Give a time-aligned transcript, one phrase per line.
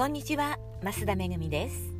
[0.00, 1.92] こんにちは増田めぐみです、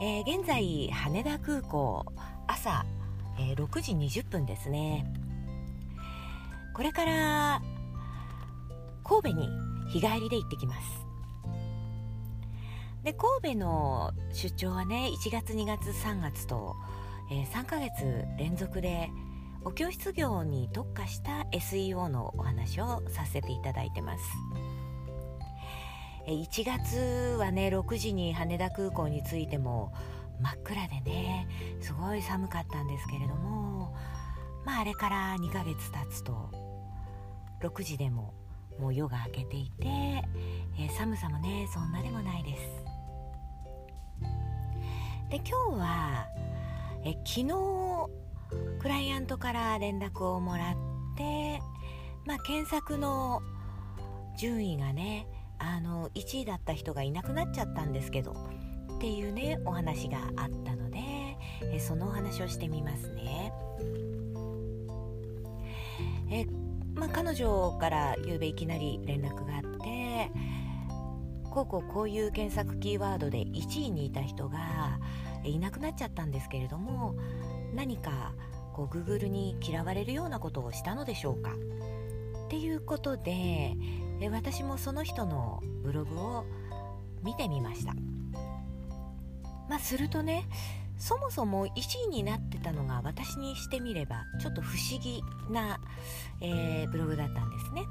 [0.00, 2.06] えー、現在羽田空港
[2.46, 2.86] 朝、
[3.38, 5.04] えー、6時20分ですね。
[6.74, 7.60] これから
[9.04, 9.48] 神戸に
[9.90, 10.80] 日帰りで行ってきます。
[13.04, 16.76] で神戸の出張はね1月2月3月と、
[17.30, 19.10] えー、3ヶ月連続で
[19.66, 24.24] お教室業に特化した SEO のお話をさせていただいてます。
[26.32, 29.92] 1月はね6時に羽田空港に着いても
[30.40, 31.48] 真っ暗でね
[31.80, 33.94] すごい寒かったんですけれども
[34.64, 36.50] まああれから2ヶ月経つと
[37.62, 38.34] 6時でも
[38.78, 42.62] もう夜が明けていて、えー、寒さもねそんなでもないです。
[45.28, 46.26] で今日は
[47.04, 47.46] え昨日
[48.80, 50.74] クライアントから連絡をもらっ
[51.16, 51.60] て
[52.26, 53.42] まあ検索の
[54.38, 55.26] 順位がね
[55.60, 58.34] あの1位だった人がいなくなっちゃったんですけど
[58.96, 60.98] っていうねお話があったので
[61.72, 63.52] えそのお話をしてみますね。
[66.30, 66.46] え
[66.94, 70.30] まあ、彼女から昨べいきなり連絡があって
[71.50, 74.98] こうこうこういう検索キーワードで1位にいた人が
[75.44, 77.16] いなくなっちゃったんですけれども
[77.74, 78.32] 何か
[78.72, 81.52] こう Google に嫌われるようなことをしたのでしょうか
[82.46, 83.74] っていうことで
[84.20, 86.44] で私もその人のブログを
[87.24, 87.94] 見てみました。
[89.68, 90.46] まあするとね
[90.98, 91.70] そもそも1
[92.06, 95.80] 位になってたのが私にしてみればちょっと不思議な、
[96.42, 97.84] えー、ブログだったんですね、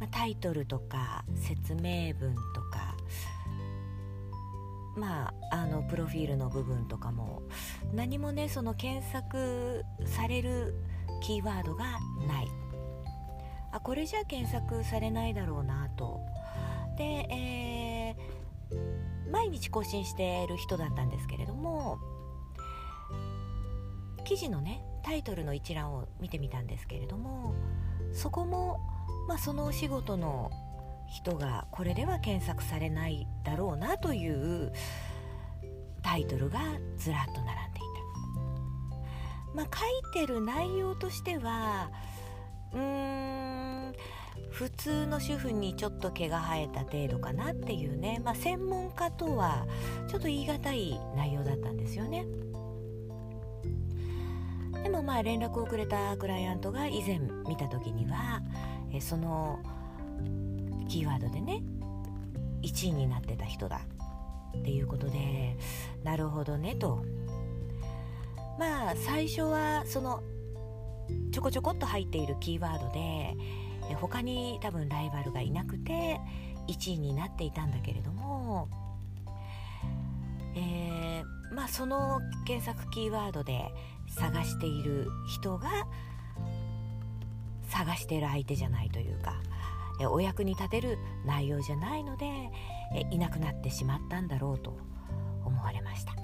[0.00, 2.96] まあ、タイトルとか説明文とか
[4.96, 7.42] まああのプロフィールの部分とかも
[7.92, 10.74] 何もねその検索される
[11.22, 11.84] キーワードが
[12.26, 12.67] ない。
[13.78, 16.20] あこれじゃ検索されないだろうなと
[16.96, 21.98] で、えー、毎日更新している人だったんですけれども
[24.24, 27.54] 記事のねタイトルの一覧を見てみたんですけれども
[28.12, 28.78] そこも、
[29.28, 30.50] まあ、そのお仕事の
[31.08, 34.72] 人がこれでは検索されないだろうなという
[36.02, 36.60] タイトルが
[36.96, 37.82] ずらっと並んでい
[39.52, 39.54] た。
[39.54, 41.90] まあ、書いてる内容としては
[42.72, 43.67] うーん
[44.50, 49.66] 普通の主婦にちょっと毛が生えた程度かなっていうね、まあ、専門家とは
[50.08, 52.26] ちょっと言い難い内容だったんですよね。
[54.82, 58.40] でもまあ連絡をくれたクライアントが以前見た時には
[58.92, 59.60] えその
[60.88, 61.62] キーワードでね
[62.62, 63.82] 1位になってた人だ
[64.56, 65.56] っていうことで
[66.04, 67.04] なるほどねと。
[68.58, 70.22] まあ最初はその
[71.32, 73.36] ちょこちょこっと入っているキーワードで
[73.94, 76.20] 他に多分ライバルがいなくて
[76.68, 78.68] 1位になっていたんだけれども、
[80.54, 83.72] えー、まあ、その検索キーワードで
[84.08, 85.68] 探している人が
[87.68, 89.34] 探している相手じゃないというか
[90.10, 92.50] お役に立てる内容じゃないので
[93.10, 94.78] いなくなってしまったんだろうと
[95.44, 96.14] 思われました。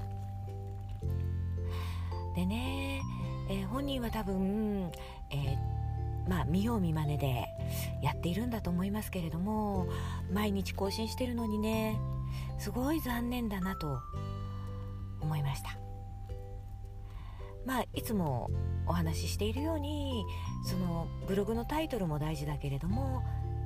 [2.34, 3.02] でね
[3.48, 4.90] えー、本人は多分、
[5.30, 5.73] えー、
[6.28, 7.46] まあ、見よう見まねで
[8.02, 9.88] やっているんだと思いますけれども
[10.32, 11.98] 毎日更新してるのにね
[12.58, 13.98] すごい残念だなと
[15.20, 15.78] 思いました。
[17.66, 18.50] まあいつも
[18.86, 20.24] お話ししているように
[20.64, 23.22] そのブログのタイトルも大事だけれども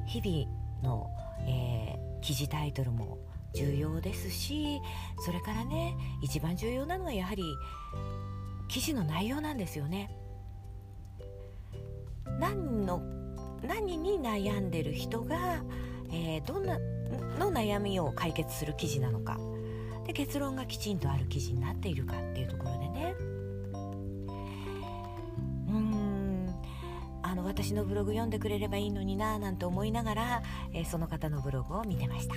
[0.06, 1.10] 日々の、
[1.46, 3.18] えー、記事タイトルも
[3.54, 4.80] 重要ですし
[5.18, 7.42] それからね一番重要なのはやはり
[8.68, 10.10] 記事の内容なんですよね。
[12.38, 13.02] 何の
[13.62, 15.62] 何に悩んでる人が、
[16.10, 16.78] えー、どんな
[17.38, 19.38] の悩みを解決する記事なのか。
[20.06, 23.14] で結論がきちんとある記事になっているかっていうところでね。
[25.68, 26.54] うん。
[27.22, 30.42] あの私のブログ読んでくれればいいのにななんて思いながら、
[30.72, 32.36] えー、その方のブログを見てました。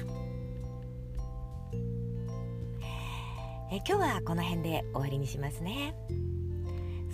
[3.73, 5.95] え今日はこの辺で終わりにしますね。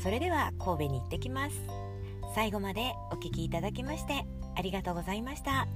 [0.02, 1.87] それでは神戸に行ってきます。
[2.38, 4.24] 最後までお聴きいただきまして
[4.56, 5.68] ありがとうございました。